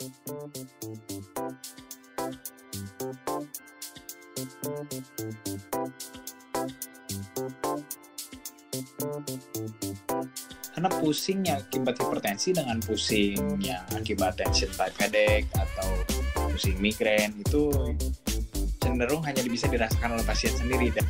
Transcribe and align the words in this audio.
karena 0.00 0.16
pusingnya 10.96 11.60
akibat 11.60 12.00
hipertensi 12.00 12.56
dengan 12.56 12.80
pusingnya 12.80 13.84
akibat 13.92 14.40
tension 14.40 14.72
type 14.72 14.96
headache 14.96 15.44
atau 15.52 15.92
pusing 16.48 16.80
migrain 16.80 17.36
itu 17.36 17.68
cenderung 18.80 19.20
hanya 19.28 19.44
bisa 19.44 19.68
dirasakan 19.68 20.16
oleh 20.16 20.24
pasien 20.24 20.56
sendiri. 20.56 20.88
Dan 20.96 21.04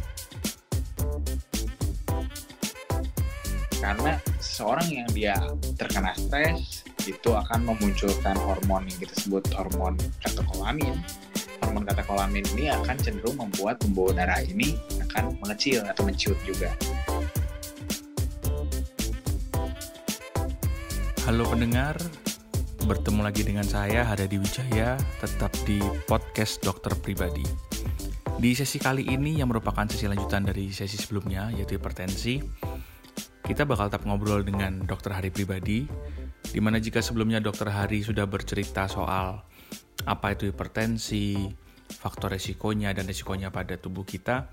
karena 3.79 4.18
seorang 4.43 4.91
yang 4.91 5.07
dia 5.14 5.38
terkena 5.79 6.11
stres 6.18 6.89
itu 7.09 7.30
akan 7.32 7.64
memunculkan 7.64 8.37
hormon 8.37 8.85
yang 8.85 8.99
kita 9.00 9.14
sebut 9.17 9.45
hormon 9.57 9.96
katekolamin 10.21 10.96
hormon 11.64 11.85
katekolamin 11.86 12.45
ini 12.57 12.72
akan 12.72 12.96
cenderung 12.99 13.39
membuat 13.39 13.79
pembuluh 13.79 14.13
darah 14.13 14.41
ini 14.43 14.75
akan 15.08 15.39
mengecil 15.39 15.85
atau 15.86 16.03
menciut 16.03 16.36
juga. 16.43 16.72
Halo 21.29 21.46
pendengar, 21.46 21.94
bertemu 22.91 23.21
lagi 23.22 23.46
dengan 23.46 23.63
saya 23.63 24.03
Hadadi 24.03 24.43
Wijaya, 24.43 24.99
tetap 25.22 25.55
di 25.63 25.79
podcast 26.11 26.58
dokter 26.58 26.91
pribadi. 26.99 27.46
Di 28.41 28.50
sesi 28.57 28.82
kali 28.82 29.07
ini 29.07 29.39
yang 29.39 29.53
merupakan 29.53 29.86
sesi 29.86 30.11
lanjutan 30.11 30.43
dari 30.43 30.75
sesi 30.75 30.99
sebelumnya, 30.99 31.55
yaitu 31.55 31.79
hipertensi, 31.79 32.42
kita 33.47 33.62
bakal 33.62 33.92
tetap 33.92 34.08
ngobrol 34.08 34.42
dengan 34.42 34.83
dokter 34.89 35.14
Hari 35.14 35.30
pribadi, 35.30 35.86
di 36.48 36.58
mana 36.64 36.80
jika 36.80 37.05
sebelumnya 37.05 37.39
dokter 37.44 37.69
Hari 37.69 38.00
sudah 38.00 38.25
bercerita 38.25 38.89
soal 38.89 39.44
apa 40.08 40.33
itu 40.33 40.48
hipertensi, 40.48 41.52
faktor 42.00 42.33
resikonya 42.33 42.96
dan 42.96 43.05
resikonya 43.05 43.52
pada 43.52 43.77
tubuh 43.77 44.08
kita, 44.08 44.48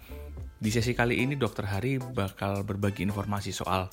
di 0.57 0.73
sesi 0.73 0.97
kali 0.97 1.21
ini 1.21 1.37
dokter 1.37 1.69
Hari 1.69 2.01
bakal 2.01 2.65
berbagi 2.65 3.05
informasi 3.05 3.53
soal 3.53 3.87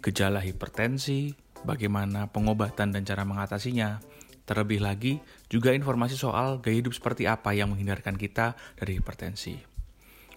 gejala 0.00 0.40
hipertensi, 0.40 1.36
bagaimana 1.68 2.32
pengobatan 2.32 2.96
dan 2.96 3.02
cara 3.04 3.28
mengatasinya. 3.28 4.00
Terlebih 4.46 4.78
lagi, 4.78 5.18
juga 5.50 5.74
informasi 5.74 6.14
soal 6.14 6.62
gaya 6.62 6.78
hidup 6.78 6.94
seperti 6.94 7.26
apa 7.26 7.50
yang 7.50 7.74
menghindarkan 7.74 8.14
kita 8.14 8.54
dari 8.78 9.02
hipertensi. 9.02 9.58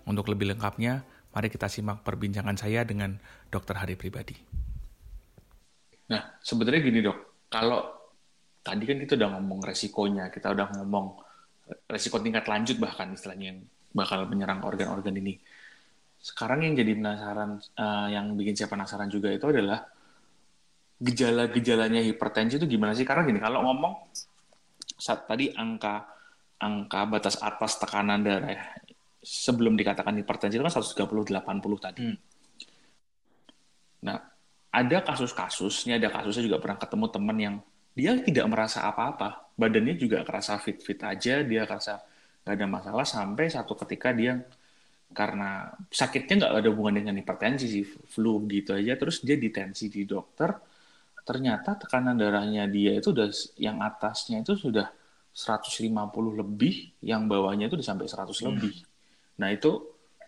Untuk 0.10 0.26
lebih 0.34 0.50
lengkapnya, 0.50 1.06
mari 1.30 1.54
kita 1.54 1.70
simak 1.70 2.02
perbincangan 2.02 2.58
saya 2.58 2.82
dengan 2.82 3.22
dokter 3.54 3.78
Hari 3.78 3.94
Pribadi. 3.94 4.34
Nah, 6.10 6.22
sebenarnya 6.42 6.82
gini 6.82 7.00
dok, 7.06 7.48
kalau 7.50 7.86
tadi 8.66 8.84
kan 8.86 8.98
kita 8.98 9.14
udah 9.18 9.30
ngomong 9.38 9.60
resikonya, 9.62 10.34
kita 10.34 10.52
udah 10.52 10.68
ngomong 10.78 11.06
resiko 11.86 12.18
tingkat 12.18 12.50
lanjut 12.50 12.82
bahkan 12.82 13.14
istilahnya 13.14 13.54
yang 13.54 13.60
bakal 13.94 14.26
menyerang 14.26 14.62
organ-organ 14.66 15.14
ini. 15.18 15.38
Sekarang 16.20 16.66
yang 16.66 16.76
jadi 16.76 16.98
penasaran, 16.98 17.62
uh, 17.80 18.08
yang 18.12 18.34
bikin 18.36 18.58
saya 18.58 18.68
penasaran 18.68 19.08
juga 19.08 19.32
itu 19.32 19.46
adalah 19.48 19.88
gejala-gejalanya 21.00 22.04
hipertensi 22.04 22.60
itu 22.60 22.68
gimana 22.68 22.92
sih? 22.92 23.08
Karena 23.08 23.24
gini, 23.24 23.40
kalau 23.40 23.64
ngomong 23.64 23.94
saat 25.00 25.24
tadi 25.30 25.48
angka 25.56 26.20
angka 26.60 27.08
batas 27.08 27.40
atas 27.40 27.80
tekanan 27.80 28.20
darah 28.20 28.52
ya, 28.52 28.64
sebelum 29.24 29.80
dikatakan 29.80 30.12
hipertensi 30.20 30.60
itu 30.60 30.66
kan 30.66 30.76
130 30.76 31.40
80 31.40 31.80
tadi. 31.80 32.04
Hmm. 32.04 32.18
Nah, 34.04 34.20
ada 34.70 34.98
kasus-kasus, 35.02 35.90
ini 35.90 35.98
ada 35.98 36.14
kasusnya 36.14 36.46
juga 36.46 36.62
pernah 36.62 36.78
ketemu 36.78 37.06
teman 37.10 37.38
yang 37.38 37.56
dia 37.98 38.14
tidak 38.22 38.46
merasa 38.48 38.86
apa-apa, 38.86 39.50
badannya 39.58 39.98
juga 39.98 40.22
kerasa 40.22 40.62
fit-fit 40.62 41.02
aja, 41.02 41.42
dia 41.42 41.66
kerasa 41.66 42.00
nggak 42.46 42.56
ada 42.56 42.68
masalah 42.70 43.06
sampai 43.06 43.50
satu 43.50 43.76
ketika 43.86 44.14
dia 44.14 44.40
karena 45.10 45.74
sakitnya 45.90 46.46
nggak 46.46 46.52
ada 46.54 46.70
hubungan 46.70 47.02
dengan 47.02 47.18
hipertensi 47.18 47.66
sih, 47.66 47.86
flu 47.86 48.46
gitu 48.46 48.78
aja, 48.78 48.94
terus 48.94 49.26
dia 49.26 49.36
ditensi 49.36 49.90
di 49.90 50.06
dokter, 50.06 50.54
ternyata 51.26 51.76
tekanan 51.82 52.14
darahnya 52.14 52.70
dia 52.70 52.94
itu 52.94 53.10
udah 53.10 53.28
yang 53.58 53.82
atasnya 53.82 54.46
itu 54.46 54.54
sudah 54.54 54.86
150 55.34 55.90
lebih, 56.38 56.94
yang 57.02 57.26
bawahnya 57.26 57.70
itu 57.70 57.76
udah 57.78 57.88
sampai 57.90 58.06
100 58.06 58.30
hmm. 58.30 58.46
lebih. 58.54 58.76
Nah, 59.42 59.50
itu 59.50 59.72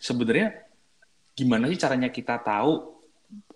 sebenarnya 0.01 0.65
gimana 1.37 1.69
sih 1.69 1.77
caranya 1.77 2.09
kita 2.09 2.41
tahu 2.41 2.90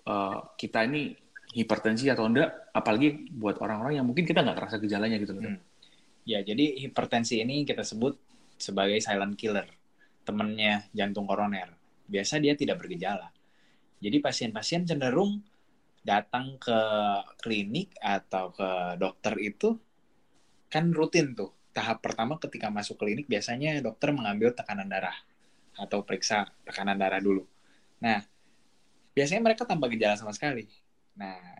uh, 0.06 0.54
kita 0.56 0.86
ini 0.86 1.12
hipertensi 1.52 2.08
atau 2.10 2.26
enggak, 2.26 2.72
apalagi 2.72 3.30
buat 3.32 3.58
orang-orang 3.60 4.02
yang 4.02 4.06
mungkin 4.06 4.24
kita 4.24 4.42
nggak 4.42 4.56
terasa 4.56 4.76
gejalanya 4.80 5.16
gitu 5.20 5.34
Hmm. 5.36 5.60
Ya, 6.26 6.42
jadi 6.42 6.74
hipertensi 6.82 7.38
ini 7.38 7.62
kita 7.62 7.86
sebut 7.86 8.18
sebagai 8.58 8.98
silent 8.98 9.38
killer, 9.38 9.70
temennya 10.26 10.90
jantung 10.90 11.22
koroner. 11.30 11.70
Biasa 12.10 12.42
dia 12.42 12.58
tidak 12.58 12.82
bergejala. 12.82 13.30
Jadi 14.02 14.18
pasien-pasien 14.18 14.82
cenderung 14.84 15.40
datang 16.02 16.58
ke 16.58 16.80
klinik 17.42 17.94
atau 17.98 18.50
ke 18.50 18.98
dokter 18.98 19.34
itu 19.38 19.78
kan 20.66 20.90
rutin 20.90 21.34
tuh. 21.38 21.54
Tahap 21.70 22.02
pertama 22.02 22.40
ketika 22.42 22.74
masuk 22.74 22.98
klinik 22.98 23.30
biasanya 23.30 23.78
dokter 23.84 24.10
mengambil 24.10 24.50
tekanan 24.50 24.90
darah 24.90 25.14
atau 25.76 26.02
periksa 26.02 26.48
tekanan 26.64 26.96
darah 26.96 27.20
dulu. 27.20 27.44
Nah, 28.00 28.24
biasanya 29.16 29.40
mereka 29.40 29.64
tanpa 29.64 29.88
gejala 29.88 30.20
sama 30.20 30.36
sekali. 30.36 30.68
Nah, 31.16 31.56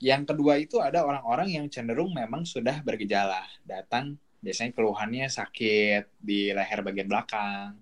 yang 0.00 0.24
kedua 0.24 0.56
itu 0.56 0.80
ada 0.80 1.04
orang-orang 1.04 1.52
yang 1.60 1.68
cenderung 1.68 2.16
memang 2.16 2.48
sudah 2.48 2.80
bergejala. 2.80 3.44
Datang 3.60 4.16
biasanya 4.40 4.72
keluhannya 4.72 5.28
sakit 5.28 6.18
di 6.18 6.50
leher 6.50 6.80
bagian 6.80 7.06
belakang, 7.06 7.76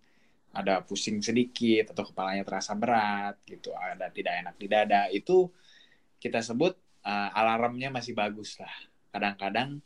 ada 0.50 0.82
pusing 0.82 1.22
sedikit 1.22 1.94
atau 1.94 2.10
kepalanya 2.10 2.42
terasa 2.42 2.74
berat 2.74 3.38
gitu, 3.46 3.70
ada 3.72 4.10
tidak 4.10 4.42
enak 4.42 4.54
di 4.58 4.66
dada. 4.66 5.06
Itu 5.08 5.54
kita 6.18 6.42
sebut 6.42 6.74
uh, 7.06 7.30
alarmnya 7.32 7.88
masih 7.94 8.12
bagus 8.12 8.58
lah. 8.58 8.74
Kadang-kadang 9.14 9.78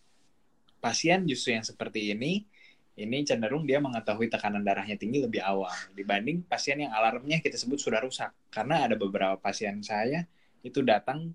pasien 0.81 1.29
justru 1.29 1.53
yang 1.55 1.63
seperti 1.63 2.17
ini 2.17 2.49
ini 2.95 3.27
cenderung 3.27 3.67
dia 3.67 3.83
mengetahui 3.83 4.31
tekanan 4.31 4.63
darahnya 4.63 4.95
tinggi 4.95 5.19
lebih 5.19 5.43
awal 5.43 5.75
dibanding 5.99 6.47
pasien 6.47 6.79
yang 6.79 6.95
alarmnya 6.95 7.43
kita 7.43 7.59
sebut 7.59 7.83
sudah 7.83 7.99
rusak. 7.99 8.31
Karena 8.55 8.87
ada 8.87 8.95
beberapa 8.95 9.35
pasien 9.35 9.83
saya 9.83 10.23
itu 10.63 10.79
datang 10.81 11.35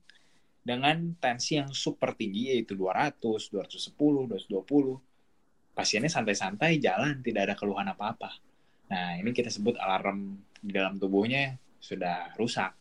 dengan 0.63 1.15
tensi 1.19 1.59
yang 1.59 1.71
super 1.75 2.15
tinggi 2.15 2.55
yaitu 2.55 2.79
200, 2.79 3.19
210, 3.19 3.91
220. 3.95 5.75
Pasiennya 5.75 6.11
santai-santai 6.11 6.79
jalan, 6.79 7.23
tidak 7.23 7.51
ada 7.51 7.55
keluhan 7.55 7.87
apa-apa. 7.91 8.35
Nah, 8.91 9.15
ini 9.19 9.31
kita 9.31 9.47
sebut 9.47 9.79
alarm 9.79 10.39
di 10.59 10.71
dalam 10.75 10.99
tubuhnya 10.99 11.55
sudah 11.79 12.35
rusak. 12.35 12.75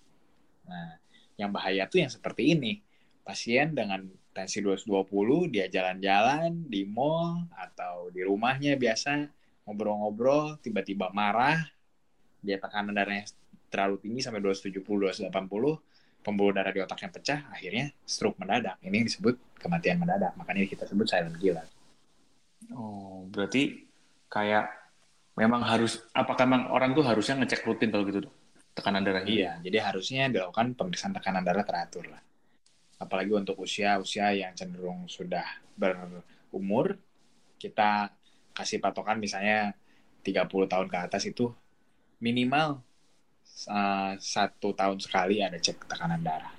Nah, 0.66 0.98
yang 1.38 1.54
bahaya 1.54 1.86
tuh 1.86 2.02
yang 2.02 2.10
seperti 2.10 2.54
ini. 2.58 2.82
Pasien 3.22 3.76
dengan 3.76 4.08
tensi 4.32 4.62
220, 4.62 5.50
dia 5.50 5.66
jalan-jalan 5.66 6.66
di 6.68 6.86
mall 6.86 7.48
atau 7.52 8.12
di 8.12 8.22
rumahnya 8.22 8.78
biasa 8.78 9.26
ngobrol-ngobrol, 9.66 10.56
tiba-tiba 10.62 11.12
marah, 11.12 11.60
dia 12.40 12.56
tekanan 12.56 12.94
darahnya 12.94 13.28
terlalu 13.68 14.00
tinggi 14.00 14.20
sampai 14.24 14.40
270, 14.40 14.80
280, 15.28 16.24
pembuluh 16.24 16.52
darah 16.56 16.72
di 16.72 16.80
otaknya 16.80 17.10
pecah, 17.12 17.40
akhirnya 17.52 17.92
stroke 18.08 18.40
mendadak. 18.40 18.80
Ini 18.80 19.04
disebut 19.04 19.60
kematian 19.60 20.00
mendadak, 20.00 20.32
makanya 20.40 20.64
kita 20.64 20.88
sebut 20.88 21.04
silent 21.04 21.36
killer. 21.36 21.66
Oh, 22.72 23.28
berarti 23.28 23.84
kayak 24.32 24.72
memang 25.36 25.62
harus, 25.62 26.00
apakah 26.16 26.48
memang 26.48 26.72
orang 26.72 26.96
tuh 26.96 27.04
harusnya 27.04 27.38
ngecek 27.38 27.64
rutin 27.68 27.92
kalau 27.92 28.08
gitu 28.08 28.28
dok? 28.28 28.34
tekanan 28.78 29.02
darah 29.02 29.26
iya 29.26 29.58
jadi 29.58 29.90
harusnya 29.90 30.30
dilakukan 30.30 30.78
pemeriksaan 30.78 31.10
tekanan 31.10 31.42
darah 31.42 31.66
teratur 31.66 32.06
lah 32.06 32.22
apalagi 32.98 33.30
untuk 33.34 33.62
usia-usia 33.62 34.34
yang 34.34 34.52
cenderung 34.58 35.06
sudah 35.06 35.46
berumur 35.78 36.98
kita 37.58 38.10
kasih 38.54 38.82
patokan 38.82 39.22
misalnya 39.22 39.74
30 40.26 40.50
tahun 40.66 40.86
ke 40.90 40.98
atas 40.98 41.22
itu 41.30 41.50
minimal 42.18 42.82
uh, 43.70 44.12
satu 44.18 44.74
tahun 44.74 44.98
sekali 44.98 45.38
ada 45.42 45.58
cek 45.58 45.86
tekanan 45.86 46.22
darah. 46.22 46.50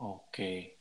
Oke. 0.00 0.80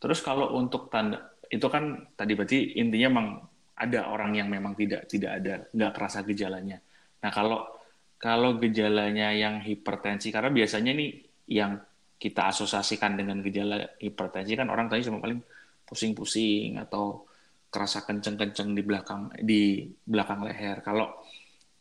Terus 0.00 0.20
kalau 0.24 0.56
untuk 0.56 0.88
tanda 0.88 1.36
itu 1.46 1.68
kan 1.70 2.10
tadi 2.18 2.34
berarti 2.34 2.80
intinya 2.80 3.08
memang 3.12 3.28
ada 3.76 4.10
orang 4.10 4.34
yang 4.34 4.48
memang 4.48 4.74
tidak 4.74 5.06
tidak 5.06 5.30
ada 5.40 5.54
nggak 5.70 5.92
kerasa 5.92 6.24
gejalanya. 6.24 6.80
Nah 7.22 7.30
kalau 7.30 7.68
kalau 8.16 8.56
gejalanya 8.56 9.30
yang 9.36 9.60
hipertensi, 9.60 10.32
karena 10.32 10.48
biasanya 10.48 10.92
nih 10.96 11.10
yang 11.52 11.76
kita 12.16 12.48
asosiasikan 12.48 13.14
dengan 13.14 13.44
gejala 13.44 13.96
hipertensi 14.00 14.56
kan 14.56 14.72
orang 14.72 14.88
tadi 14.88 15.04
cuma 15.04 15.20
paling 15.20 15.40
pusing-pusing 15.84 16.80
atau 16.80 17.28
kerasa 17.70 18.02
kenceng-kenceng 18.08 18.72
di 18.72 18.82
belakang 18.82 19.22
di 19.44 19.84
belakang 20.02 20.42
leher. 20.42 20.80
Kalau 20.80 21.20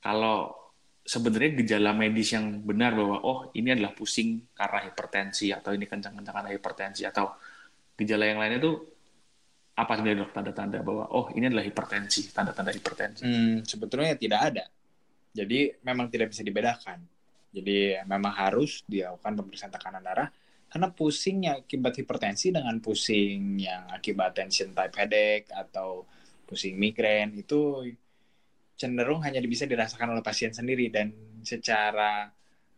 kalau 0.03 0.51
sebenarnya 1.05 1.63
gejala 1.63 1.95
medis 1.95 2.33
yang 2.35 2.61
benar 2.65 2.97
bahwa 2.97 3.21
oh 3.23 3.39
ini 3.55 3.73
adalah 3.73 3.93
pusing 3.95 4.51
karena 4.51 4.89
hipertensi 4.89 5.53
atau 5.53 5.71
ini 5.71 5.85
kencang-kencang 5.85 6.35
karena 6.35 6.51
hipertensi 6.51 7.05
atau 7.05 7.31
gejala 7.95 8.27
yang 8.27 8.41
lainnya 8.43 8.59
itu 8.59 8.73
apa 9.75 9.91
sih 9.99 10.15
dok 10.15 10.31
tanda-tanda 10.31 10.79
bahwa 10.79 11.05
oh 11.11 11.27
ini 11.35 11.51
adalah 11.51 11.67
hipertensi, 11.67 12.31
tanda-tanda 12.31 12.71
hipertensi? 12.71 13.27
Hmm, 13.27 13.59
sebetulnya 13.67 14.15
tidak 14.15 14.39
ada. 14.51 14.65
Jadi 15.35 15.83
memang 15.83 16.07
tidak 16.07 16.31
bisa 16.31 16.47
dibedakan. 16.47 17.03
Jadi 17.56 18.04
memang 18.04 18.36
harus 18.36 18.84
dilakukan 18.84 19.40
pemeriksaan 19.40 19.72
tekanan 19.72 20.04
darah 20.04 20.28
karena 20.68 20.92
pusingnya 20.92 21.63
akibat 21.63 21.96
hipertensi 22.04 22.52
dengan 22.52 22.84
pusing 22.84 23.63
yang 23.63 23.88
akibat 23.96 24.36
tension 24.36 24.75
type 24.75 24.92
headache 25.00 25.48
atau 25.56 26.04
pusing 26.44 26.75
migrain 26.75 27.31
itu 27.31 27.88
cenderung 28.75 29.24
hanya 29.24 29.40
bisa 29.40 29.63
dirasakan 29.63 30.12
oleh 30.12 30.19
pasien 30.19 30.52
sendiri 30.52 30.92
dan 30.92 31.16
secara 31.48 32.28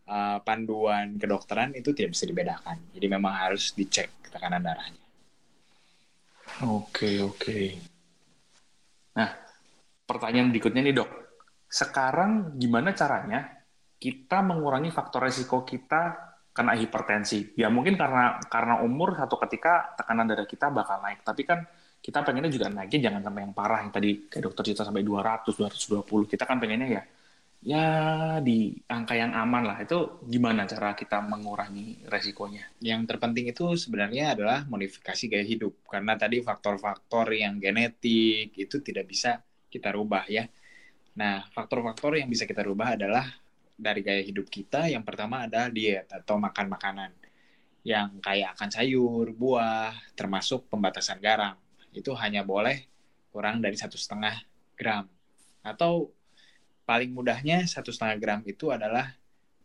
uh, 0.06 0.38
panduan 0.46 1.18
kedokteran 1.18 1.74
itu 1.74 1.90
tidak 1.98 2.14
bisa 2.14 2.30
dibedakan. 2.30 2.78
Jadi 2.94 3.06
memang 3.10 3.34
harus 3.34 3.74
dicek 3.74 4.30
tekanan 4.30 4.62
darahnya. 4.62 5.02
Oke, 6.70 7.18
oke. 7.26 7.60
Nah, 9.18 9.30
pertanyaan 10.06 10.54
berikutnya 10.54 10.86
nih 10.86 10.96
dok. 11.02 11.10
Sekarang 11.66 12.54
gimana 12.62 12.94
caranya 12.94 13.57
kita 13.98 14.46
mengurangi 14.46 14.94
faktor 14.94 15.26
resiko 15.26 15.66
kita 15.66 16.28
kena 16.54 16.74
hipertensi. 16.74 17.54
Ya 17.54 17.70
mungkin 17.70 17.94
karena 17.98 18.42
karena 18.50 18.82
umur 18.82 19.14
satu 19.14 19.38
ketika 19.46 19.94
tekanan 19.94 20.26
darah 20.26 20.50
kita 20.50 20.74
bakal 20.74 21.02
naik. 21.06 21.22
Tapi 21.22 21.46
kan 21.46 21.66
kita 22.02 22.26
pengennya 22.26 22.50
juga 22.50 22.70
naiknya 22.70 23.10
jangan 23.10 23.22
sampai 23.26 23.42
yang 23.46 23.54
parah 23.54 23.80
yang 23.86 23.92
tadi 23.94 24.30
kayak 24.30 24.44
dokter 24.50 24.64
cerita 24.74 24.82
sampai 24.86 25.06
200, 25.06 25.54
220. 25.54 26.34
Kita 26.34 26.44
kan 26.50 26.58
pengennya 26.58 26.90
ya 26.90 27.04
ya 27.66 27.86
di 28.42 28.74
angka 28.90 29.14
yang 29.18 29.34
aman 29.34 29.64
lah. 29.70 29.78
Itu 29.82 30.22
gimana 30.26 30.66
cara 30.70 30.94
kita 30.94 31.22
mengurangi 31.26 32.06
resikonya? 32.10 32.70
Yang 32.82 33.02
terpenting 33.10 33.50
itu 33.50 33.74
sebenarnya 33.78 34.38
adalah 34.38 34.66
modifikasi 34.66 35.24
gaya 35.30 35.46
hidup. 35.46 35.74
Karena 35.90 36.14
tadi 36.18 36.42
faktor-faktor 36.42 37.34
yang 37.34 37.58
genetik 37.58 38.54
itu 38.58 38.76
tidak 38.82 39.10
bisa 39.10 39.42
kita 39.70 39.94
rubah 39.94 40.26
ya. 40.30 40.46
Nah, 41.18 41.50
faktor-faktor 41.50 42.18
yang 42.22 42.30
bisa 42.30 42.46
kita 42.46 42.62
rubah 42.62 42.94
adalah 42.94 43.26
dari 43.78 44.02
gaya 44.02 44.26
hidup 44.26 44.50
kita 44.50 44.90
yang 44.90 45.06
pertama 45.06 45.46
adalah 45.46 45.70
diet 45.70 46.10
atau 46.10 46.42
makan 46.42 46.66
makanan 46.74 47.12
yang 47.88 48.20
kaya 48.20 48.52
akan 48.52 48.68
sayur, 48.68 49.32
buah, 49.32 49.96
termasuk 50.12 50.68
pembatasan 50.68 51.24
garam. 51.24 51.56
Itu 51.96 52.12
hanya 52.20 52.44
boleh 52.44 52.84
kurang 53.32 53.64
dari 53.64 53.80
satu 53.80 53.96
setengah 53.96 54.44
gram. 54.76 55.08
Atau 55.64 56.12
paling 56.84 57.16
mudahnya 57.16 57.64
satu 57.64 57.96
setengah 57.96 58.20
gram 58.20 58.40
itu 58.44 58.76
adalah 58.76 59.16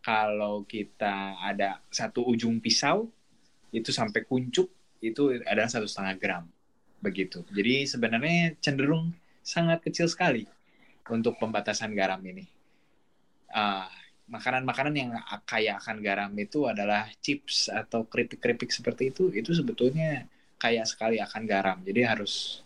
kalau 0.06 0.62
kita 0.62 1.35
ada 1.43 1.82
satu 1.91 2.23
ujung 2.23 2.62
pisau 2.62 3.11
itu 3.75 3.91
sampai 3.91 4.23
kuncup 4.23 4.70
itu 5.03 5.43
adalah 5.43 5.70
satu 5.70 5.91
setengah 5.91 6.14
gram 6.19 6.44
begitu. 7.03 7.43
Jadi 7.50 7.91
sebenarnya 7.91 8.55
cenderung 8.62 9.11
sangat 9.43 9.82
kecil 9.82 10.06
sekali 10.06 10.47
untuk 11.11 11.35
pembatasan 11.43 11.91
garam 11.99 12.23
ini. 12.23 12.47
Uh, 13.50 13.91
makanan-makanan 14.30 14.94
yang 14.94 15.10
kaya 15.42 15.76
akan 15.82 15.98
garam 15.98 16.32
itu 16.38 16.64
adalah 16.70 17.10
chips 17.19 17.66
atau 17.69 18.06
keripik-keripik 18.06 18.70
seperti 18.70 19.10
itu 19.10 19.28
itu 19.34 19.50
sebetulnya 19.50 20.26
kaya 20.62 20.86
sekali 20.86 21.19
akan 21.19 21.42
garam. 21.42 21.78
Jadi 21.82 22.00
harus 22.06 22.62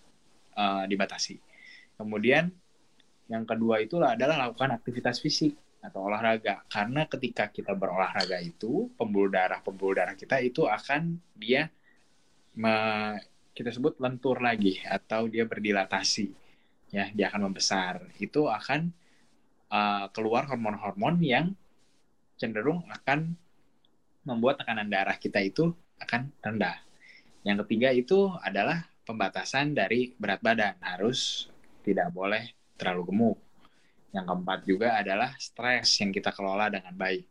uh, 0.52 0.84
dibatasi. 0.84 1.40
Kemudian 1.96 2.52
yang 3.26 3.48
kedua 3.48 3.80
itu 3.80 3.96
adalah 3.98 4.36
lakukan 4.36 4.76
aktivitas 4.76 5.18
fisik 5.18 5.56
atau 5.80 6.04
olahraga. 6.04 6.60
Karena 6.68 7.08
ketika 7.08 7.48
kita 7.48 7.72
berolahraga 7.72 8.36
itu 8.44 8.92
pembuluh 9.00 9.32
darah 9.32 9.64
pembuluh 9.64 9.96
darah 9.96 10.12
kita 10.12 10.44
itu 10.44 10.68
akan 10.68 11.16
dia 11.32 11.72
me, 12.52 13.16
kita 13.56 13.72
sebut 13.72 13.96
lentur 13.96 14.44
lagi 14.44 14.76
atau 14.84 15.24
dia 15.24 15.48
berdilatasi. 15.48 16.28
Ya 16.92 17.08
dia 17.16 17.32
akan 17.32 17.48
membesar. 17.48 18.04
Itu 18.20 18.52
akan 18.52 18.92
uh, 19.70 20.06
keluar 20.14 20.46
hormon-hormon 20.46 21.18
yang 21.22 21.46
cenderung 22.36 22.84
akan 22.92 23.34
membuat 24.26 24.60
tekanan 24.60 24.90
darah 24.90 25.16
kita 25.16 25.40
itu 25.40 25.72
akan 26.02 26.28
rendah. 26.42 26.76
Yang 27.46 27.64
ketiga 27.64 27.94
itu 27.94 28.34
adalah 28.42 28.84
pembatasan 29.06 29.72
dari 29.72 30.12
berat 30.18 30.42
badan 30.42 30.76
harus 30.82 31.46
tidak 31.86 32.10
boleh 32.10 32.50
terlalu 32.74 33.02
gemuk. 33.14 33.38
Yang 34.10 34.24
keempat 34.26 34.60
juga 34.66 34.88
adalah 34.98 35.30
stres 35.38 36.02
yang 36.02 36.10
kita 36.10 36.34
kelola 36.34 36.66
dengan 36.66 36.92
baik. 36.98 37.24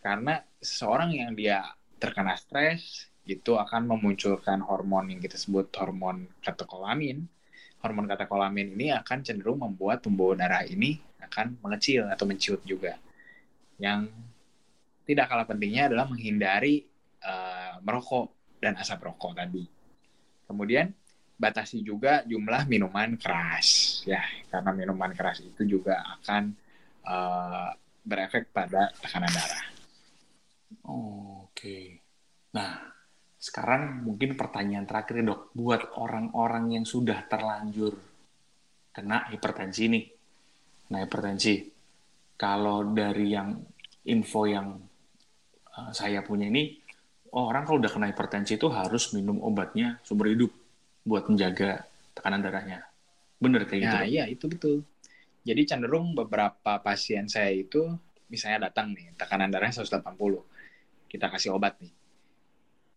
Karena 0.00 0.40
seseorang 0.64 1.12
yang 1.12 1.36
dia 1.36 1.60
terkena 2.00 2.32
stres 2.40 3.12
itu 3.28 3.60
akan 3.60 3.84
memunculkan 3.84 4.64
hormon 4.64 5.12
yang 5.12 5.20
kita 5.20 5.36
sebut 5.36 5.68
hormon 5.76 6.24
katekolamin. 6.40 7.28
Hormon 7.84 8.08
katekolamin 8.08 8.80
ini 8.80 8.96
akan 8.96 9.20
cenderung 9.20 9.60
membuat 9.60 10.00
pembuluh 10.00 10.36
darah 10.40 10.64
ini 10.64 11.09
akan 11.30 11.62
mengecil 11.62 12.10
atau 12.10 12.26
menciut 12.26 12.60
juga. 12.66 12.98
Yang 13.78 14.10
tidak 15.06 15.30
kalah 15.30 15.46
pentingnya 15.46 15.88
adalah 15.88 16.10
menghindari 16.10 16.82
uh, 17.22 17.78
merokok 17.80 18.58
dan 18.58 18.74
asap 18.76 19.06
rokok 19.06 19.38
tadi. 19.38 19.64
Kemudian 20.50 20.90
batasi 21.40 21.80
juga 21.80 22.20
jumlah 22.28 22.68
minuman 22.68 23.16
keras 23.16 24.02
ya 24.04 24.20
karena 24.52 24.76
minuman 24.76 25.08
keras 25.16 25.40
itu 25.40 25.64
juga 25.64 26.04
akan 26.20 26.52
uh, 27.08 27.72
berefek 28.04 28.52
pada 28.52 28.92
tekanan 29.00 29.32
darah. 29.32 29.64
Oh, 30.84 31.48
Oke. 31.60 31.66
Okay. 31.66 31.84
Nah, 32.56 32.72
sekarang 33.36 34.00
mungkin 34.00 34.32
pertanyaan 34.32 34.88
terakhir 34.88 35.20
dok, 35.20 35.52
buat 35.52 35.92
orang-orang 36.00 36.80
yang 36.80 36.84
sudah 36.88 37.28
terlanjur 37.28 38.00
kena 38.96 39.28
hipertensi 39.28 39.92
nih, 39.92 40.04
nah 40.90 40.98
hipertensi, 41.06 41.70
kalau 42.34 42.82
dari 42.90 43.30
yang 43.30 43.54
info 44.10 44.42
yang 44.44 44.74
uh, 45.76 45.90
saya 45.94 46.20
punya 46.26 46.50
ini, 46.50 46.76
oh, 47.30 47.46
orang 47.46 47.62
kalau 47.62 47.78
udah 47.78 47.90
kena 47.90 48.10
hipertensi 48.10 48.58
itu 48.58 48.66
harus 48.68 49.14
minum 49.14 49.38
obatnya 49.40 50.02
sumber 50.02 50.34
hidup 50.34 50.50
buat 51.06 51.30
menjaga 51.30 51.86
tekanan 52.14 52.42
darahnya. 52.42 52.84
Bener 53.40 53.64
kayak 53.64 53.80
gitu? 53.80 53.96
Nah, 53.96 54.06
iya 54.06 54.24
itu 54.28 54.44
betul. 54.50 54.76
Jadi 55.40 55.62
cenderung 55.64 56.12
beberapa 56.12 56.76
pasien 56.84 57.24
saya 57.30 57.48
itu 57.54 57.96
misalnya 58.28 58.68
datang 58.68 58.92
nih 58.92 59.16
tekanan 59.16 59.48
darahnya 59.48 59.80
180, 59.80 60.04
kita 61.08 61.26
kasih 61.32 61.56
obat 61.56 61.80
nih. 61.80 61.92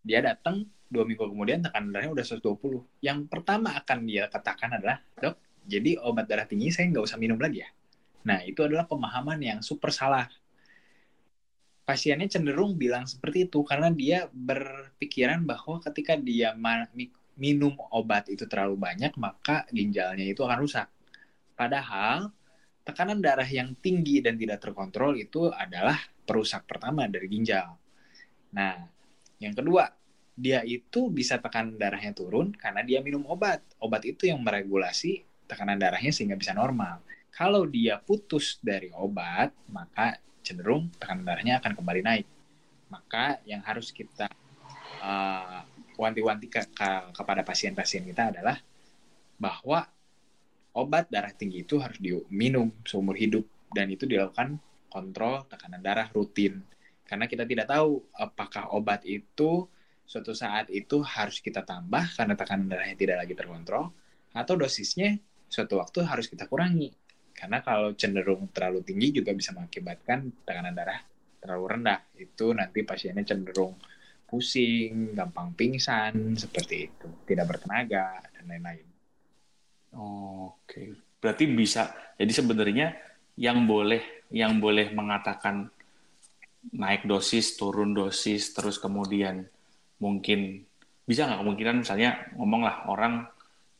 Dia 0.04 0.20
datang 0.20 0.68
dua 0.92 1.08
minggu 1.08 1.32
kemudian 1.32 1.64
tekanan 1.64 1.96
darahnya 1.96 2.12
udah 2.12 2.26
120. 2.26 2.84
Yang 3.00 3.20
pertama 3.32 3.74
akan 3.80 3.98
dia 4.04 4.28
katakan 4.28 4.76
adalah 4.76 5.00
dok, 5.18 5.40
jadi 5.64 5.98
obat 6.04 6.28
darah 6.28 6.44
tinggi 6.44 6.70
saya 6.70 6.92
nggak 6.92 7.06
usah 7.08 7.18
minum 7.18 7.40
lagi 7.40 7.64
ya. 7.64 7.70
Nah 8.24 8.44
itu 8.44 8.64
adalah 8.64 8.88
pemahaman 8.88 9.40
yang 9.40 9.60
super 9.60 9.92
salah. 9.92 10.28
Pasiennya 11.84 12.32
cenderung 12.32 12.80
bilang 12.80 13.04
seperti 13.04 13.52
itu 13.52 13.60
karena 13.68 13.92
dia 13.92 14.32
berpikiran 14.32 15.44
bahwa 15.44 15.84
ketika 15.84 16.16
dia 16.16 16.56
minum 17.36 17.76
obat 17.92 18.32
itu 18.32 18.48
terlalu 18.48 18.80
banyak, 18.80 19.12
maka 19.20 19.68
ginjalnya 19.68 20.24
itu 20.24 20.40
akan 20.48 20.58
rusak. 20.64 20.88
Padahal 21.60 22.32
tekanan 22.88 23.20
darah 23.20 23.48
yang 23.48 23.76
tinggi 23.84 24.24
dan 24.24 24.40
tidak 24.40 24.64
terkontrol 24.64 25.20
itu 25.20 25.52
adalah 25.52 26.00
perusak 26.24 26.64
pertama 26.64 27.04
dari 27.12 27.28
ginjal. 27.28 27.76
Nah, 28.56 28.80
yang 29.44 29.52
kedua, 29.52 29.92
dia 30.34 30.64
itu 30.64 31.12
bisa 31.12 31.36
tekanan 31.44 31.76
darahnya 31.76 32.16
turun 32.16 32.56
karena 32.56 32.80
dia 32.80 33.04
minum 33.04 33.28
obat. 33.28 33.60
Obat 33.84 34.08
itu 34.08 34.32
yang 34.32 34.40
meregulasi 34.40 35.28
tekanan 35.52 35.76
darahnya 35.76 36.16
sehingga 36.16 36.40
bisa 36.40 36.56
normal. 36.56 37.04
Kalau 37.34 37.66
dia 37.66 37.98
putus 37.98 38.62
dari 38.62 38.94
obat, 38.94 39.50
maka 39.66 40.22
cenderung 40.46 40.94
tekanan 41.02 41.26
darahnya 41.26 41.58
akan 41.58 41.74
kembali 41.74 42.02
naik. 42.06 42.28
Maka 42.94 43.42
yang 43.50 43.66
harus 43.66 43.90
kita 43.90 44.30
uh, 45.02 45.66
wanti-wanti 45.98 46.46
ke, 46.46 46.62
ke, 46.70 46.90
kepada 47.14 47.42
pasien-pasien 47.42 48.06
kita 48.06 48.30
adalah 48.30 48.62
bahwa 49.42 49.86
obat 50.78 51.10
darah 51.10 51.34
tinggi 51.34 51.66
itu 51.66 51.78
harus 51.82 51.98
diminum 51.98 52.70
seumur 52.86 53.18
hidup 53.18 53.46
dan 53.74 53.90
itu 53.90 54.06
dilakukan 54.06 54.58
kontrol 54.90 55.46
tekanan 55.50 55.82
darah 55.82 56.10
rutin 56.14 56.62
karena 57.06 57.26
kita 57.30 57.46
tidak 57.46 57.70
tahu 57.70 58.02
apakah 58.14 58.74
obat 58.74 59.06
itu 59.06 59.66
suatu 60.06 60.34
saat 60.34 60.70
itu 60.70 61.02
harus 61.02 61.42
kita 61.42 61.66
tambah 61.66 62.14
karena 62.18 62.34
tekanan 62.38 62.70
darahnya 62.70 62.98
tidak 62.98 63.18
lagi 63.26 63.34
terkontrol 63.34 63.94
atau 64.34 64.54
dosisnya 64.58 65.18
suatu 65.50 65.78
waktu 65.78 66.06
harus 66.06 66.26
kita 66.26 66.50
kurangi 66.50 66.90
karena 67.44 67.60
kalau 67.60 67.92
cenderung 67.92 68.48
terlalu 68.56 68.88
tinggi 68.88 69.20
juga 69.20 69.36
bisa 69.36 69.52
mengakibatkan 69.52 70.48
tekanan 70.48 70.72
darah 70.72 71.04
terlalu 71.44 71.76
rendah 71.76 72.00
itu 72.16 72.56
nanti 72.56 72.88
pasiennya 72.88 73.28
cenderung 73.28 73.76
pusing, 74.34 75.14
gampang 75.14 75.54
pingsan, 75.54 76.34
seperti 76.34 76.90
itu, 76.90 77.06
tidak 77.30 77.54
bertenaga 77.54 78.18
dan 78.34 78.50
lain-lain. 78.50 78.88
Oke, 79.94 80.98
berarti 81.22 81.46
bisa. 81.46 81.94
Jadi 82.18 82.34
sebenarnya 82.34 82.98
yang 83.38 83.70
boleh 83.70 84.26
yang 84.34 84.58
boleh 84.58 84.90
mengatakan 84.90 85.70
naik 86.74 87.06
dosis, 87.06 87.54
turun 87.54 87.94
dosis, 87.94 88.58
terus 88.58 88.82
kemudian 88.82 89.46
mungkin 90.02 90.66
bisa 91.06 91.30
nggak 91.30 91.46
kemungkinan 91.46 91.76
misalnya 91.86 92.34
ngomong 92.34 92.66
lah 92.66 92.90
orang 92.90 93.30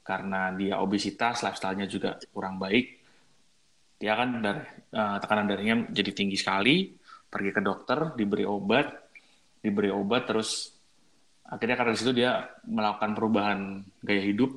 karena 0.06 0.54
dia 0.54 0.78
obesitas, 0.78 1.42
lifestyle-nya 1.42 1.90
juga 1.90 2.22
kurang 2.30 2.62
baik, 2.62 3.03
dia 3.98 4.14
kan 4.18 4.30
darah, 4.44 4.66
uh, 4.94 5.18
tekanan 5.22 5.46
darahnya 5.48 5.76
jadi 5.90 6.12
tinggi 6.12 6.38
sekali, 6.38 6.94
pergi 7.30 7.52
ke 7.52 7.62
dokter, 7.64 8.14
diberi 8.14 8.44
obat, 8.44 8.88
diberi 9.64 9.90
obat, 9.90 10.28
terus 10.30 10.74
akhirnya 11.48 11.78
karena 11.80 11.92
di 11.96 12.00
situ 12.00 12.12
dia 12.14 12.46
melakukan 12.68 13.12
perubahan 13.16 13.60
gaya 14.04 14.24
hidup, 14.24 14.52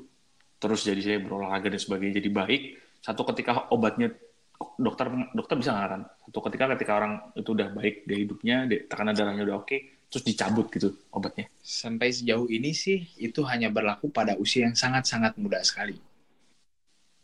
terus 0.58 0.82
jadi 0.82 1.00
saya 1.00 1.18
berolahraga 1.22 1.72
dan 1.72 1.80
sebagainya 1.80 2.20
jadi 2.20 2.30
baik. 2.32 2.62
Satu 3.00 3.22
ketika 3.28 3.70
obatnya 3.70 4.10
dokter 4.56 5.12
dokter 5.36 5.56
bisa 5.60 5.72
ngaran 5.76 6.02
satu 6.24 6.40
ketika 6.48 6.64
ketika 6.76 6.92
orang 6.96 7.12
itu 7.36 7.52
udah 7.52 7.68
baik 7.76 8.08
gaya 8.08 8.20
hidupnya 8.24 8.56
tekanan 8.88 9.12
darahnya 9.12 9.44
udah 9.44 9.56
oke 9.60 9.76
terus 10.06 10.22
dicabut 10.22 10.70
gitu 10.70 10.94
obatnya. 11.10 11.50
Sampai 11.60 12.14
sejauh 12.14 12.46
ini 12.46 12.70
sih 12.70 13.04
itu 13.18 13.42
hanya 13.44 13.68
berlaku 13.74 14.08
pada 14.08 14.38
usia 14.38 14.70
yang 14.70 14.76
sangat-sangat 14.78 15.34
muda 15.36 15.58
sekali. 15.66 15.98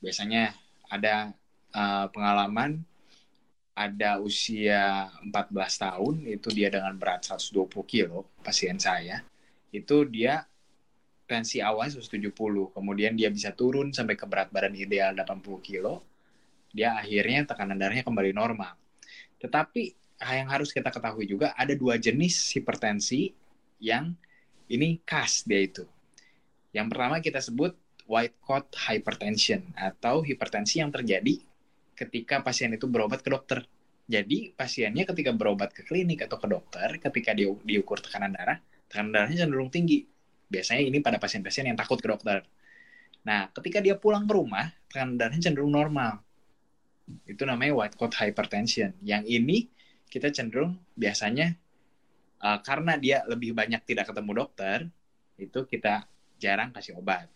Biasanya 0.02 0.50
ada 0.90 1.30
uh, 1.74 2.06
pengalaman 2.12 2.80
ada 3.72 4.20
usia 4.20 5.08
14 5.24 5.32
tahun 5.56 6.14
itu 6.28 6.48
dia 6.52 6.68
dengan 6.68 6.92
berat 6.96 7.24
120 7.24 7.68
kilo 7.88 8.28
pasien 8.44 8.76
saya 8.76 9.24
itu 9.72 10.04
dia 10.04 10.44
tensi 11.24 11.64
awal 11.64 11.88
170 11.88 12.28
kemudian 12.76 13.16
dia 13.16 13.32
bisa 13.32 13.56
turun 13.56 13.88
sampai 13.96 14.14
ke 14.20 14.28
berat 14.28 14.52
badan 14.52 14.76
ideal 14.76 15.16
80 15.16 15.40
kilo 15.64 16.04
dia 16.72 16.96
akhirnya 16.96 17.44
tekanan 17.44 17.76
darahnya 17.76 18.02
kembali 18.02 18.32
normal. 18.32 18.74
Tetapi 19.38 19.92
yang 20.24 20.48
harus 20.48 20.72
kita 20.72 20.88
ketahui 20.88 21.28
juga 21.28 21.52
ada 21.52 21.76
dua 21.76 22.00
jenis 22.00 22.56
hipertensi 22.56 23.36
yang 23.78 24.16
ini 24.72 24.98
khas 25.04 25.44
dia 25.44 25.60
itu. 25.60 25.84
Yang 26.72 26.86
pertama 26.96 27.20
kita 27.20 27.44
sebut 27.44 27.76
white 28.08 28.34
coat 28.40 28.64
hypertension 28.88 29.60
atau 29.76 30.24
hipertensi 30.24 30.80
yang 30.80 30.88
terjadi 30.88 31.44
ketika 32.02 32.42
pasien 32.42 32.74
itu 32.74 32.90
berobat 32.90 33.22
ke 33.22 33.30
dokter. 33.30 33.62
Jadi 34.10 34.50
pasiennya 34.52 35.06
ketika 35.06 35.30
berobat 35.30 35.70
ke 35.70 35.86
klinik 35.86 36.26
atau 36.26 36.36
ke 36.36 36.50
dokter, 36.50 36.98
ketika 36.98 37.30
dia 37.32 37.48
diukur 37.62 38.02
tekanan 38.02 38.34
darah, 38.34 38.58
tekanan 38.90 39.14
darahnya 39.14 39.46
cenderung 39.46 39.70
tinggi. 39.70 40.02
Biasanya 40.50 40.82
ini 40.84 40.98
pada 41.00 41.16
pasien-pasien 41.22 41.70
yang 41.70 41.78
takut 41.78 42.02
ke 42.02 42.10
dokter. 42.10 42.44
Nah, 43.22 43.48
ketika 43.54 43.78
dia 43.78 43.94
pulang 43.94 44.26
ke 44.26 44.34
rumah, 44.34 44.74
tekanan 44.90 45.14
darahnya 45.16 45.48
cenderung 45.48 45.70
normal. 45.70 46.20
Itu 47.24 47.46
namanya 47.46 47.78
white 47.78 47.94
coat 47.94 48.12
hypertension. 48.18 48.98
Yang 49.00 49.22
ini 49.30 49.58
kita 50.10 50.28
cenderung 50.34 50.76
biasanya 50.98 51.56
uh, 52.42 52.58
karena 52.60 52.98
dia 52.98 53.22
lebih 53.30 53.54
banyak 53.54 53.86
tidak 53.86 54.10
ketemu 54.10 54.44
dokter, 54.44 54.78
itu 55.38 55.64
kita 55.64 56.04
jarang 56.42 56.74
kasih 56.74 56.98
obat. 56.98 57.30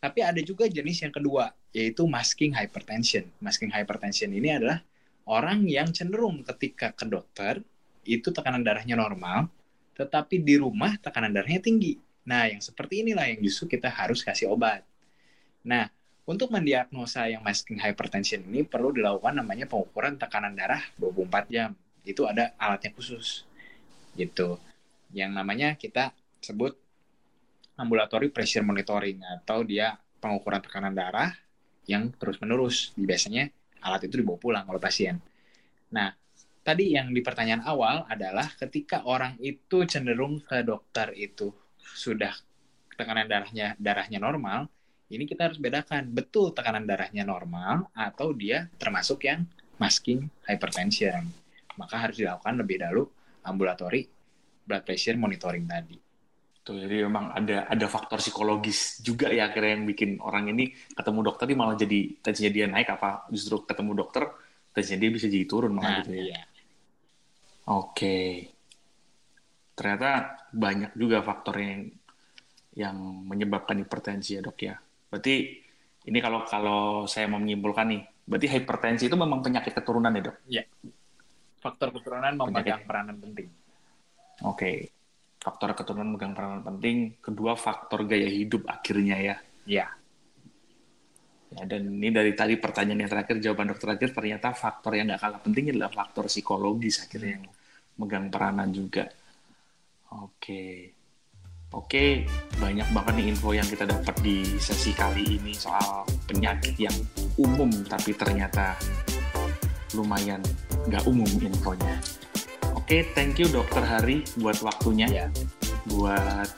Tapi 0.00 0.24
ada 0.24 0.40
juga 0.40 0.64
jenis 0.64 1.04
yang 1.04 1.12
kedua, 1.12 1.52
yaitu 1.76 2.08
masking 2.08 2.56
hypertension. 2.56 3.28
Masking 3.36 3.68
hypertension 3.68 4.32
ini 4.32 4.56
adalah 4.56 4.80
orang 5.28 5.68
yang 5.68 5.92
cenderung 5.92 6.40
ketika 6.40 6.96
ke 6.96 7.04
dokter 7.04 7.60
itu 8.08 8.32
tekanan 8.32 8.64
darahnya 8.64 8.96
normal, 8.96 9.52
tetapi 10.00 10.40
di 10.40 10.56
rumah 10.56 10.96
tekanan 10.96 11.36
darahnya 11.36 11.60
tinggi. 11.60 12.00
Nah, 12.24 12.48
yang 12.48 12.64
seperti 12.64 13.04
inilah 13.04 13.28
yang 13.28 13.44
justru 13.44 13.76
kita 13.76 13.92
harus 13.92 14.24
kasih 14.24 14.48
obat. 14.48 14.80
Nah, 15.60 15.92
untuk 16.24 16.48
mendiagnosa 16.48 17.28
yang 17.28 17.44
masking 17.44 17.76
hypertension 17.76 18.40
ini 18.48 18.64
perlu 18.64 18.96
dilakukan 18.96 19.36
namanya 19.36 19.68
pengukuran 19.68 20.16
tekanan 20.16 20.56
darah 20.56 20.80
24 20.96 21.52
jam. 21.52 21.70
Itu 22.06 22.24
ada 22.24 22.56
alatnya 22.56 22.96
khusus. 22.96 23.44
Gitu. 24.16 24.56
Yang 25.12 25.30
namanya 25.36 25.76
kita 25.76 26.16
sebut 26.40 26.78
ambulatory 27.80 28.28
pressure 28.28 28.60
monitoring 28.60 29.24
atau 29.24 29.64
dia 29.64 29.96
pengukuran 30.20 30.60
tekanan 30.60 30.92
darah 30.92 31.32
yang 31.88 32.12
terus-menerus. 32.12 32.92
Biasanya 32.92 33.48
alat 33.80 34.04
itu 34.04 34.20
dibawa 34.20 34.36
pulang 34.36 34.64
oleh 34.68 34.78
pasien. 34.78 35.16
Nah, 35.90 36.12
tadi 36.60 36.92
yang 36.92 37.08
di 37.10 37.24
pertanyaan 37.24 37.64
awal 37.64 38.04
adalah 38.06 38.52
ketika 38.60 39.02
orang 39.08 39.40
itu 39.40 39.88
cenderung 39.88 40.44
ke 40.44 40.60
dokter 40.60 41.16
itu 41.16 41.48
sudah 41.80 42.36
tekanan 43.00 43.24
darahnya 43.24 43.72
darahnya 43.80 44.20
normal, 44.20 44.68
ini 45.10 45.24
kita 45.24 45.50
harus 45.50 45.58
bedakan 45.58 46.12
betul 46.12 46.52
tekanan 46.52 46.84
darahnya 46.84 47.24
normal 47.24 47.88
atau 47.96 48.30
dia 48.36 48.68
termasuk 48.76 49.26
yang 49.26 49.48
masking 49.80 50.28
hypertension. 50.44 51.24
Maka 51.80 51.96
harus 51.96 52.20
dilakukan 52.20 52.60
lebih 52.60 52.84
dahulu 52.84 53.08
ambulatory 53.42 54.04
blood 54.68 54.84
pressure 54.84 55.16
monitoring 55.16 55.64
tadi. 55.64 56.09
Tuh, 56.60 56.76
jadi 56.76 57.08
memang 57.08 57.32
ada 57.32 57.64
ada 57.64 57.86
faktor 57.88 58.20
psikologis 58.20 59.00
juga 59.00 59.32
ya 59.32 59.48
akhirnya 59.48 59.80
yang 59.80 59.84
bikin 59.88 60.20
orang 60.20 60.52
ini 60.52 60.76
ketemu 60.92 61.20
dokter 61.24 61.48
ini 61.48 61.56
malah 61.56 61.72
jadi 61.72 62.20
tensinya 62.20 62.52
dia 62.52 62.66
naik 62.68 63.00
apa 63.00 63.24
justru 63.32 63.64
ketemu 63.64 63.96
dokter 63.96 64.28
tensinya 64.76 65.00
dia 65.00 65.10
bisa 65.10 65.26
jadi 65.32 65.48
turun 65.48 65.72
malah 65.72 65.88
nah, 65.88 65.98
gitu 66.04 66.20
ya. 66.20 66.24
Iya. 66.28 66.40
Oke. 67.64 68.18
Ternyata 69.72 70.10
banyak 70.52 70.92
juga 71.00 71.24
faktor 71.24 71.56
yang 71.64 71.88
yang 72.76 72.96
menyebabkan 73.24 73.80
hipertensi 73.80 74.36
ya 74.36 74.44
dok 74.44 74.60
ya. 74.60 74.76
Berarti 75.08 75.64
ini 76.12 76.18
kalau 76.20 76.44
kalau 76.44 77.08
saya 77.08 77.24
mau 77.24 77.40
menyimpulkan 77.40 77.88
nih, 77.88 78.02
berarti 78.28 78.46
hipertensi 78.52 79.08
itu 79.08 79.16
memang 79.16 79.40
penyakit 79.40 79.72
keturunan 79.72 80.12
ya 80.12 80.22
dok? 80.28 80.36
Iya. 80.44 80.62
Faktor 81.56 81.88
keturunan 81.96 82.36
memegang 82.36 82.84
peranan 82.84 83.16
penting. 83.16 83.48
Oke 84.44 84.99
faktor 85.40 85.72
keturunan 85.72 86.12
megang 86.12 86.36
peranan 86.36 86.60
penting. 86.60 87.16
Kedua, 87.18 87.56
faktor 87.56 88.04
gaya 88.04 88.28
hidup 88.28 88.68
akhirnya 88.68 89.16
ya. 89.16 89.36
Iya. 89.64 89.86
Ya, 91.50 91.62
dan 91.66 91.82
ini 91.98 92.14
dari 92.14 92.30
tadi 92.36 92.54
pertanyaan 92.60 93.02
yang 93.02 93.10
terakhir, 93.10 93.42
jawaban 93.42 93.74
dokter 93.74 93.90
terakhir, 93.90 94.14
ternyata 94.14 94.54
faktor 94.54 94.94
yang 94.94 95.10
nggak 95.10 95.18
kalah 95.18 95.40
penting 95.42 95.74
adalah 95.74 95.90
faktor 95.90 96.30
psikologis 96.30 97.02
akhirnya 97.02 97.40
yang 97.40 97.44
megang 97.98 98.30
peranan 98.30 98.70
juga. 98.70 99.10
Oke. 100.14 100.94
Oke, 101.70 102.26
banyak 102.58 102.86
banget 102.90 103.14
nih 103.14 103.26
info 103.30 103.54
yang 103.54 103.66
kita 103.66 103.86
dapat 103.86 104.14
di 104.26 104.42
sesi 104.58 104.90
kali 104.90 105.38
ini 105.38 105.54
soal 105.54 106.02
penyakit 106.26 106.74
yang 106.74 106.94
umum, 107.38 107.70
tapi 107.86 108.10
ternyata 108.10 108.74
lumayan 109.94 110.42
nggak 110.90 111.06
umum 111.06 111.30
infonya. 111.38 111.94
Oke, 112.90 113.06
okay, 113.06 113.14
thank 113.14 113.38
you 113.38 113.46
Dokter 113.46 113.86
Hari 113.86 114.26
buat 114.42 114.58
waktunya, 114.66 115.06
ya. 115.06 115.26
buat 115.94 116.50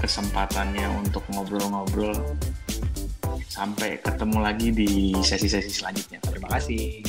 kesempatannya 0.00 0.88
untuk 1.04 1.20
ngobrol-ngobrol. 1.36 2.16
Sampai 3.44 4.00
ketemu 4.00 4.40
lagi 4.40 4.72
di 4.72 5.12
sesi-sesi 5.20 5.68
selanjutnya. 5.68 6.16
Terima 6.24 6.48
kasih. 6.48 7.04